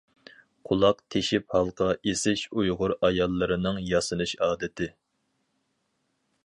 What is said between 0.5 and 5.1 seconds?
قۇلاق تېشىپ ھالقا ئېسىش ئۇيغۇر ئاياللىرىنىڭ ياسىنىش ئادىتى.